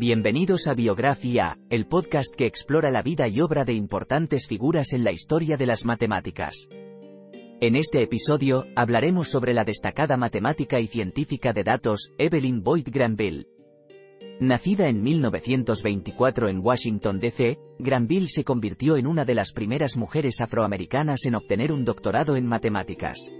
Bienvenidos 0.00 0.68
a 0.68 0.74
Biografía, 0.74 1.58
el 1.70 1.88
podcast 1.88 2.32
que 2.32 2.46
explora 2.46 2.88
la 2.92 3.02
vida 3.02 3.26
y 3.26 3.40
obra 3.40 3.64
de 3.64 3.72
importantes 3.72 4.46
figuras 4.46 4.92
en 4.92 5.02
la 5.02 5.10
historia 5.10 5.56
de 5.56 5.66
las 5.66 5.84
matemáticas. 5.84 6.68
En 7.60 7.74
este 7.74 8.00
episodio, 8.00 8.66
hablaremos 8.76 9.26
sobre 9.26 9.54
la 9.54 9.64
destacada 9.64 10.16
matemática 10.16 10.78
y 10.78 10.86
científica 10.86 11.52
de 11.52 11.64
datos, 11.64 12.12
Evelyn 12.16 12.62
Boyd 12.62 12.86
Granville. 12.92 13.48
Nacida 14.38 14.86
en 14.86 15.02
1924 15.02 16.46
en 16.48 16.60
Washington, 16.60 17.18
D.C., 17.18 17.58
Granville 17.80 18.28
se 18.28 18.44
convirtió 18.44 18.98
en 18.98 19.08
una 19.08 19.24
de 19.24 19.34
las 19.34 19.50
primeras 19.50 19.96
mujeres 19.96 20.40
afroamericanas 20.40 21.24
en 21.24 21.34
obtener 21.34 21.72
un 21.72 21.84
doctorado 21.84 22.36
en 22.36 22.46
matemáticas. 22.46 23.32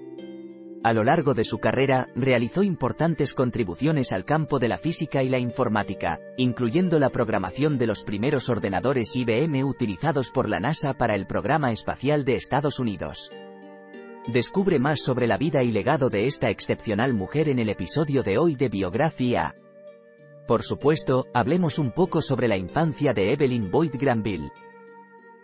A 0.85 0.93
lo 0.93 1.03
largo 1.03 1.35
de 1.35 1.45
su 1.45 1.59
carrera, 1.59 2.09
realizó 2.15 2.63
importantes 2.63 3.35
contribuciones 3.35 4.13
al 4.13 4.25
campo 4.25 4.61
de 4.61 4.69
la 4.69 4.79
física 4.79 5.25
y 5.25 5.29
la 5.29 5.39
informática, 5.39 6.21
incluyendo 6.37 7.01
la 7.01 7.11
programación 7.11 7.79
de 7.79 7.89
los 7.89 8.05
primeros 8.05 8.49
ordenadores 8.49 9.17
IBM 9.17 9.65
utilizados 9.65 10.31
por 10.31 10.49
la 10.49 10.61
NASA 10.61 10.95
para 10.95 11.17
el 11.17 11.27
programa 11.27 11.73
espacial 11.73 12.25
de 12.25 12.37
Estados 12.37 12.79
Unidos. 12.79 13.33
Descubre 14.29 14.79
más 14.79 15.01
sobre 15.01 15.27
la 15.27 15.37
vida 15.37 15.65
y 15.65 15.73
legado 15.73 16.11
de 16.11 16.27
esta 16.27 16.49
excepcional 16.49 17.13
mujer 17.13 17.49
en 17.49 17.59
el 17.59 17.71
episodio 17.71 18.23
de 18.23 18.39
hoy 18.39 18.55
de 18.55 18.69
Biografía. 18.69 19.57
Por 20.47 20.63
supuesto, 20.63 21.27
hablemos 21.35 21.79
un 21.79 21.91
poco 21.91 22.23
sobre 22.23 22.47
la 22.47 22.57
infancia 22.57 23.13
de 23.15 23.33
Evelyn 23.33 23.71
Boyd 23.71 23.97
Granville. 23.99 24.53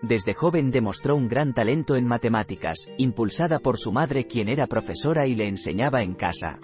Desde 0.06 0.34
joven 0.34 0.70
demostró 0.70 1.16
un 1.16 1.28
gran 1.28 1.55
talento 1.55 1.97
en 1.97 2.06
matemáticas, 2.06 2.91
impulsada 2.98 3.58
por 3.58 3.78
su 3.78 3.91
madre 3.91 4.27
quien 4.27 4.50
era 4.50 4.66
profesora 4.66 5.27
y 5.27 5.34
le 5.34 5.48
enseñaba 5.48 6.02
en 6.02 6.12
casa. 6.12 6.60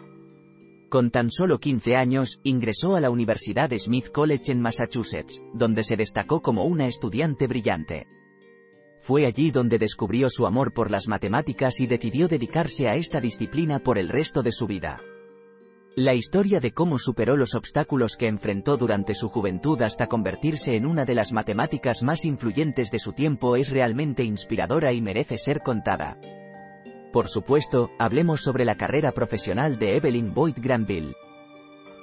Con 0.91 1.11
tan 1.11 1.31
solo 1.31 1.59
15 1.59 1.97
años, 1.97 2.41
ingresó 2.43 2.97
a 2.97 3.01
la 3.01 3.09
Universidad 3.09 3.71
Smith 3.79 4.11
College 4.13 4.53
en 4.53 4.61
Massachusetts, 4.61 5.43
donde 5.55 5.85
se 5.85 5.97
destacó 5.97 6.43
como 6.43 6.65
una 6.65 6.87
estudiante 6.87 7.47
brillante. 7.47 8.09
Fue 9.01 9.25
allí 9.25 9.51
donde 9.51 9.79
descubrió 9.79 10.29
su 10.29 10.47
amor 10.47 10.75
por 10.75 10.91
las 10.91 11.09
matemáticas 11.09 11.81
y 11.81 11.87
decidió 11.87 12.29
dedicarse 12.29 12.89
a 12.89 12.97
esta 12.97 13.23
disciplina 13.23 13.79
por 13.79 13.99
el 13.99 14.11
resto 14.11 14.43
de 14.43 14.53
su 14.53 14.67
vida. 14.67 15.01
La 15.97 16.15
historia 16.15 16.61
de 16.61 16.73
cómo 16.73 17.01
superó 17.01 17.37
los 17.37 17.57
obstáculos 17.57 18.17
que 18.17 18.29
enfrentó 18.29 18.77
durante 18.77 19.17
su 19.17 19.29
juventud 19.29 19.83
hasta 19.83 20.07
convertirse 20.07 20.77
en 20.77 20.87
una 20.87 21.05
de 21.05 21.17
las 21.17 21.33
matemáticas 21.33 22.05
más 22.05 22.25
influyentes 22.25 22.93
de 22.93 23.01
su 23.01 23.13
tiempo 23.13 23.57
es 23.57 23.71
realmente 23.71 24.23
inspiradora 24.23 24.93
y 24.93 25.03
merece 25.03 25.37
ser 25.37 25.63
contada. 25.63 26.17
Por 27.13 27.29
supuesto, 27.29 27.91
hablemos 27.99 28.41
sobre 28.41 28.65
la 28.65 28.77
carrera 28.77 29.11
profesional 29.11 29.81
de 29.81 29.97
Evelyn 29.97 30.33
Boyd 30.33 30.59
Granville. 30.59 31.17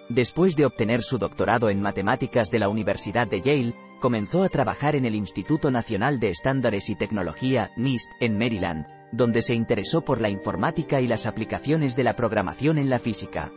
Después 0.09 0.57
de 0.57 0.65
obtener 0.65 1.01
su 1.01 1.17
doctorado 1.17 1.69
en 1.69 1.81
matemáticas 1.81 2.51
de 2.51 2.59
la 2.59 2.67
Universidad 2.67 3.27
de 3.27 3.41
Yale, 3.41 3.75
comenzó 4.01 4.43
a 4.43 4.49
trabajar 4.49 4.97
en 4.97 5.05
el 5.05 5.15
Instituto 5.15 5.71
Nacional 5.71 6.19
de 6.19 6.29
Estándares 6.29 6.89
y 6.89 6.95
Tecnología, 6.95 7.71
NIST, 7.77 8.11
en 8.19 8.37
Maryland, 8.37 8.85
donde 9.13 9.41
se 9.41 9.55
interesó 9.55 10.01
por 10.01 10.19
la 10.19 10.29
informática 10.29 10.99
y 10.99 11.07
las 11.07 11.25
aplicaciones 11.25 11.95
de 11.95 12.03
la 12.03 12.17
programación 12.17 12.77
en 12.77 12.89
la 12.89 12.99
física. 12.99 13.53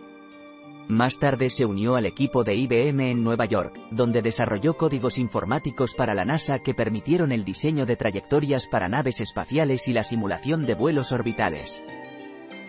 Más 0.90 1.20
tarde 1.20 1.50
se 1.50 1.64
unió 1.64 1.94
al 1.94 2.04
equipo 2.04 2.42
de 2.42 2.56
IBM 2.56 3.12
en 3.12 3.22
Nueva 3.22 3.44
York, 3.44 3.78
donde 3.92 4.22
desarrolló 4.22 4.76
códigos 4.76 5.18
informáticos 5.18 5.94
para 5.94 6.14
la 6.14 6.24
NASA 6.24 6.58
que 6.58 6.74
permitieron 6.74 7.30
el 7.30 7.44
diseño 7.44 7.86
de 7.86 7.94
trayectorias 7.94 8.66
para 8.66 8.88
naves 8.88 9.20
espaciales 9.20 9.86
y 9.86 9.92
la 9.92 10.02
simulación 10.02 10.66
de 10.66 10.74
vuelos 10.74 11.12
orbitales. 11.12 11.84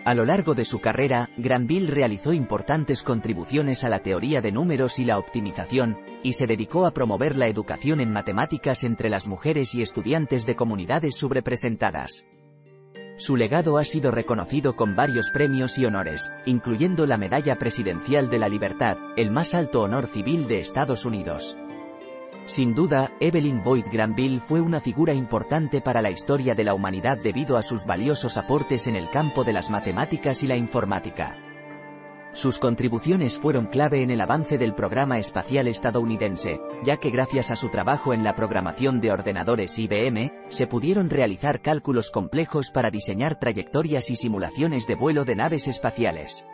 A 0.04 0.14
lo 0.14 0.24
largo 0.24 0.54
de 0.54 0.64
su 0.64 0.80
carrera, 0.80 1.30
Granville 1.36 1.90
realizó 1.90 2.32
importantes 2.32 3.02
contribuciones 3.02 3.82
a 3.82 3.88
la 3.88 3.98
teoría 3.98 4.40
de 4.40 4.52
números 4.52 5.00
y 5.00 5.04
la 5.04 5.18
optimización, 5.18 5.98
y 6.22 6.34
se 6.34 6.46
dedicó 6.46 6.86
a 6.86 6.94
promover 6.94 7.34
la 7.34 7.48
educación 7.48 8.00
en 8.00 8.12
matemáticas 8.12 8.84
entre 8.84 9.10
las 9.10 9.26
mujeres 9.26 9.74
y 9.74 9.82
estudiantes 9.82 10.46
de 10.46 10.54
comunidades 10.54 11.16
subrepresentadas. 11.16 12.24
Su 13.22 13.36
legado 13.36 13.78
ha 13.78 13.84
sido 13.84 14.10
reconocido 14.10 14.74
con 14.74 14.96
varios 14.96 15.30
premios 15.30 15.78
y 15.78 15.86
honores, 15.86 16.32
incluyendo 16.44 17.06
la 17.06 17.18
Medalla 17.18 17.56
Presidencial 17.56 18.28
de 18.28 18.40
la 18.40 18.48
Libertad, 18.48 18.96
el 19.16 19.30
más 19.30 19.54
alto 19.54 19.82
honor 19.82 20.08
civil 20.08 20.48
de 20.48 20.58
Estados 20.58 21.04
Unidos. 21.04 21.56
Sin 22.46 22.74
duda, 22.74 23.12
Evelyn 23.20 23.62
Boyd 23.62 23.86
Granville 23.92 24.40
fue 24.40 24.60
una 24.60 24.80
figura 24.80 25.14
importante 25.14 25.80
para 25.80 26.02
la 26.02 26.10
historia 26.10 26.56
de 26.56 26.64
la 26.64 26.74
humanidad 26.74 27.16
debido 27.16 27.56
a 27.56 27.62
sus 27.62 27.86
valiosos 27.86 28.36
aportes 28.36 28.88
en 28.88 28.96
el 28.96 29.08
campo 29.08 29.44
de 29.44 29.52
las 29.52 29.70
matemáticas 29.70 30.42
y 30.42 30.48
la 30.48 30.56
informática. 30.56 31.51
Sus 32.34 32.58
contribuciones 32.58 33.38
fueron 33.38 33.66
clave 33.66 34.02
en 34.02 34.10
el 34.10 34.20
avance 34.22 34.56
del 34.56 34.74
programa 34.74 35.18
espacial 35.18 35.68
estadounidense, 35.68 36.60
ya 36.82 36.96
que 36.96 37.10
gracias 37.10 37.50
a 37.50 37.56
su 37.56 37.68
trabajo 37.68 38.14
en 38.14 38.24
la 38.24 38.34
programación 38.34 39.00
de 39.00 39.12
ordenadores 39.12 39.78
IBM, 39.78 40.32
se 40.48 40.66
pudieron 40.66 41.10
realizar 41.10 41.60
cálculos 41.60 42.10
complejos 42.10 42.70
para 42.70 42.90
diseñar 42.90 43.38
trayectorias 43.38 44.08
y 44.08 44.16
simulaciones 44.16 44.86
de 44.86 44.94
vuelo 44.94 45.26
de 45.26 45.36
naves 45.36 45.68
espaciales. 45.68 46.46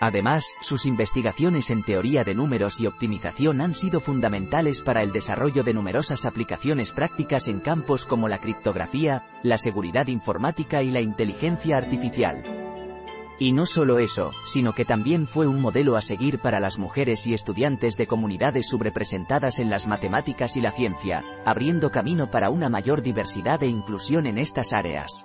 Además, 0.00 0.52
sus 0.60 0.86
investigaciones 0.86 1.70
en 1.70 1.82
teoría 1.82 2.22
de 2.22 2.34
números 2.34 2.80
y 2.80 2.86
optimización 2.86 3.60
han 3.62 3.74
sido 3.74 3.98
fundamentales 3.98 4.80
para 4.82 5.02
el 5.02 5.10
desarrollo 5.10 5.64
de 5.64 5.74
numerosas 5.74 6.24
aplicaciones 6.24 6.92
prácticas 6.92 7.48
en 7.48 7.58
campos 7.58 8.04
como 8.04 8.28
la 8.28 8.38
criptografía, 8.38 9.26
la 9.42 9.58
seguridad 9.58 10.06
informática 10.06 10.82
y 10.82 10.90
la 10.90 11.00
inteligencia 11.00 11.78
artificial. 11.78 12.63
Y 13.38 13.52
no 13.52 13.66
solo 13.66 13.98
eso, 13.98 14.30
sino 14.44 14.74
que 14.74 14.84
también 14.84 15.26
fue 15.26 15.48
un 15.48 15.60
modelo 15.60 15.96
a 15.96 16.00
seguir 16.00 16.38
para 16.38 16.60
las 16.60 16.78
mujeres 16.78 17.26
y 17.26 17.34
estudiantes 17.34 17.96
de 17.96 18.06
comunidades 18.06 18.68
subrepresentadas 18.68 19.58
en 19.58 19.70
las 19.70 19.88
matemáticas 19.88 20.56
y 20.56 20.60
la 20.60 20.70
ciencia, 20.70 21.24
abriendo 21.44 21.90
camino 21.90 22.30
para 22.30 22.50
una 22.50 22.68
mayor 22.68 23.02
diversidad 23.02 23.62
e 23.64 23.66
inclusión 23.66 24.26
en 24.26 24.38
estas 24.38 24.72
áreas. 24.72 25.24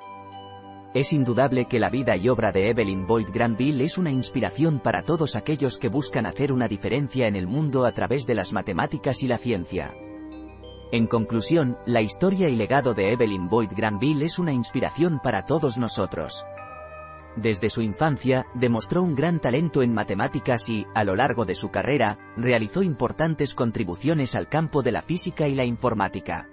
Es 0.95 1.13
indudable 1.13 1.65
que 1.65 1.77
la 1.77 1.91
vida 1.91 2.17
y 2.17 2.29
obra 2.29 2.51
de 2.51 2.71
Evelyn 2.71 3.05
Boyd 3.05 3.27
Granville 3.31 3.83
es 3.83 3.99
una 3.99 4.09
inspiración 4.09 4.79
para 4.79 5.03
todos 5.03 5.35
aquellos 5.35 5.77
que 5.77 5.87
buscan 5.87 6.25
hacer 6.25 6.51
una 6.51 6.67
diferencia 6.67 7.27
en 7.27 7.35
el 7.35 7.45
mundo 7.45 7.85
a 7.85 7.91
través 7.91 8.25
de 8.25 8.33
las 8.33 8.53
matemáticas 8.53 9.21
y 9.21 9.27
la 9.27 9.38
ciencia. 9.38 9.94
En 10.91 11.05
conclusión, 11.05 11.77
la 11.85 12.01
historia 12.01 12.50
y 12.50 12.55
legado 12.55 12.95
de 12.95 13.13
Evelyn 13.13 13.47
Boyd 13.47 13.69
Granville 13.77 14.25
es 14.25 14.39
una 14.39 14.51
inspiración 14.51 15.19
para 15.21 15.45
todos 15.45 15.77
nosotros. 15.77 16.44
Desde 17.41 17.69
su 17.69 17.81
infancia, 17.81 18.45
demostró 18.53 19.01
un 19.01 19.15
gran 19.15 19.39
talento 19.39 19.81
en 19.81 19.94
matemáticas 19.94 20.68
y, 20.68 20.86
a 20.94 21.06
lo 21.06 21.15
largo 21.15 21.45
de 21.45 21.56
su 21.56 21.69
carrera, 21.71 22.18
realizó 22.36 22.83
importantes 22.83 23.56
contribuciones 23.56 24.36
al 24.36 24.50
campo 24.50 24.81
de 24.81 24.91
la 24.91 25.01
física 25.01 25.47
y 25.47 25.56
la 25.56 25.63
informática. 25.63 26.50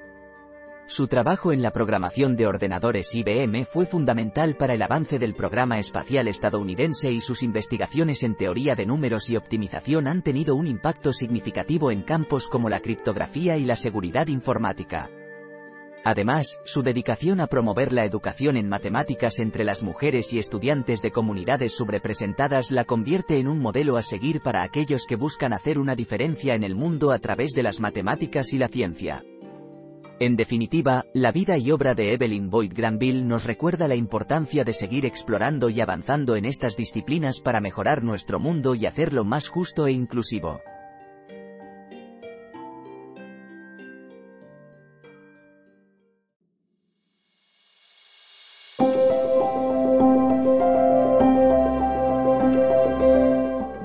Su 0.87 1.09
trabajo 1.09 1.53
en 1.53 1.63
la 1.63 1.73
programación 1.73 2.37
de 2.37 2.47
ordenadores 2.47 3.13
IBM 3.13 3.65
fue 3.65 3.87
fundamental 3.87 4.55
para 4.55 4.75
el 4.75 4.83
avance 4.83 5.19
del 5.19 5.35
programa 5.35 5.81
espacial 5.81 6.29
estadounidense 6.29 7.11
y 7.11 7.21
sus 7.21 7.43
investigaciones 7.43 8.23
en 8.23 8.37
teoría 8.37 8.77
de 8.77 8.87
números 8.87 9.29
y 9.29 9.37
optimización 9.37 10.07
han 10.07 10.23
tenido 10.23 10.55
un 10.55 10.69
impacto 10.69 11.13
significativo 11.13 11.91
en 11.91 12.03
campos 12.03 12.47
como 12.47 12.69
la 12.69 12.79
criptografía 12.79 13.57
y 13.57 13.65
la 13.65 13.75
seguridad 13.75 14.29
informática. 14.29 15.11
Además, 16.07 16.61
su 16.63 16.85
dedicación 16.85 17.41
a 17.41 17.49
promover 17.49 17.93
la 17.93 18.05
educación 18.05 18.57
en 18.57 18.69
matemáticas 18.69 19.41
entre 19.41 19.65
las 19.65 19.83
mujeres 19.83 20.33
y 20.33 20.39
estudiantes 20.39 21.03
de 21.03 21.11
comunidades 21.11 21.77
subrepresentadas 21.77 22.71
la 22.71 22.85
convierte 22.85 23.41
en 23.41 23.49
un 23.49 23.59
modelo 23.59 23.97
a 23.97 24.03
seguir 24.03 24.41
para 24.41 24.63
aquellos 24.63 25.05
que 25.09 25.17
buscan 25.17 25.53
hacer 25.53 25.81
una 25.81 25.97
diferencia 25.97 26.55
en 26.55 26.63
el 26.63 26.77
mundo 26.77 27.11
a 27.11 27.19
través 27.19 27.55
de 27.55 27.65
las 27.65 27.81
matemáticas 27.81 28.53
y 28.53 28.59
la 28.59 28.69
ciencia. 28.69 29.25
En 30.21 30.37
definitiva, 30.37 31.07
la 31.13 31.33
vida 31.33 31.59
y 31.59 31.73
obra 31.73 31.97
de 31.97 32.13
Evelyn 32.13 32.51
Boyd 32.51 32.73
Granville 32.73 33.25
nos 33.25 33.43
recuerda 33.43 33.89
la 33.89 33.97
importancia 33.97 34.63
de 34.63 34.75
seguir 34.75 35.07
explorando 35.07 35.71
y 35.71 35.81
avanzando 35.81 36.37
en 36.37 36.45
estas 36.45 36.77
disciplinas 36.77 37.41
para 37.41 37.61
mejorar 37.61 38.05
nuestro 38.05 38.39
mundo 38.39 38.77
y 38.77 38.87
hacerlo 38.87 39.25
más 39.25 39.49
justo 39.49 39.89
e 39.89 39.93
inclusivo. 39.93 40.61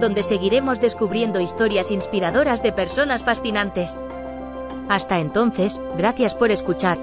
donde 0.00 0.22
seguiremos 0.22 0.80
descubriendo 0.80 1.40
historias 1.40 1.90
inspiradoras 1.90 2.62
de 2.62 2.72
personas 2.72 3.24
fascinantes. 3.24 4.00
Hasta 4.88 5.18
entonces, 5.18 5.80
gracias 5.96 6.34
por 6.34 6.50
escuchar. 6.50 6.98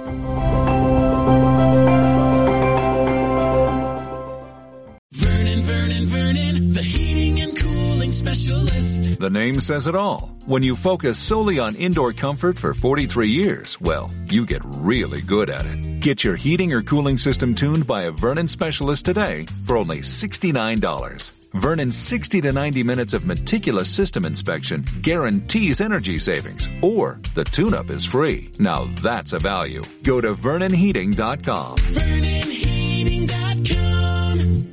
Vernon, 5.13 5.61
Vernon, 5.63 6.07
Vernon, 6.07 6.73
the 6.73 6.81
heating 6.81 7.41
and 7.41 7.55
cooling 7.57 8.11
specialist. 8.11 9.19
The 9.19 9.29
name 9.29 9.59
says 9.59 9.87
it 9.87 9.95
all. 9.95 10.35
When 10.45 10.63
you 10.63 10.75
focus 10.75 11.19
solely 11.19 11.59
on 11.59 11.75
indoor 11.75 12.13
comfort 12.13 12.57
for 12.57 12.73
43 12.73 13.29
years, 13.29 13.79
well, 13.79 14.09
you 14.29 14.45
get 14.45 14.61
really 14.65 15.21
good 15.21 15.49
at 15.49 15.65
it. 15.65 15.99
Get 15.99 16.23
your 16.23 16.35
heating 16.35 16.73
or 16.73 16.81
cooling 16.81 17.17
system 17.17 17.55
tuned 17.55 17.85
by 17.85 18.03
a 18.03 18.11
Vernon 18.11 18.47
specialist 18.47 19.05
today 19.05 19.45
for 19.65 19.77
only 19.77 19.99
$69. 19.99 21.42
Vernon's 21.53 21.97
60 21.97 22.41
to 22.41 22.51
90 22.51 22.83
minutes 22.83 23.13
of 23.13 23.25
meticulous 23.25 23.89
system 23.89 24.25
inspection 24.25 24.83
guarantees 25.01 25.79
energy 25.81 26.17
savings, 26.17 26.67
or 26.81 27.19
the 27.35 27.43
tune-up 27.43 27.89
is 27.91 28.05
free. 28.05 28.49
Now 28.59 28.85
that's 29.01 29.33
a 29.33 29.39
value. 29.39 29.83
Go 30.03 30.21
to 30.21 30.33
VernonHeating.com. 30.33 31.77
VernonHeating.com. 31.77 34.69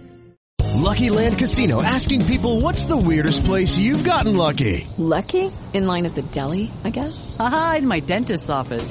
Lucky 0.80 1.10
Land 1.10 1.38
Casino 1.38 1.82
asking 1.82 2.24
people 2.24 2.62
what's 2.62 2.84
the 2.84 2.96
weirdest 2.96 3.44
place 3.44 3.78
you've 3.78 4.04
gotten 4.04 4.36
lucky? 4.36 4.86
Lucky? 4.96 5.52
In 5.74 5.86
line 5.86 6.06
at 6.06 6.14
the 6.14 6.22
deli, 6.22 6.70
I 6.82 6.90
guess? 6.90 7.36
Aha, 7.38 7.76
in 7.78 7.86
my 7.86 8.00
dentist's 8.00 8.50
office. 8.50 8.90